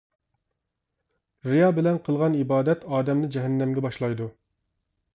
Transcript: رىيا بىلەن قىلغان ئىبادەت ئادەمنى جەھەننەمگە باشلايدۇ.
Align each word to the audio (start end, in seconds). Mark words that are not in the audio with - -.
رىيا 1.51 1.69
بىلەن 1.81 2.01
قىلغان 2.09 2.39
ئىبادەت 2.41 2.91
ئادەمنى 2.93 3.33
جەھەننەمگە 3.37 3.89
باشلايدۇ. 3.91 4.33